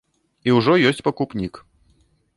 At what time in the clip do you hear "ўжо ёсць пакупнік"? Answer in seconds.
0.57-1.53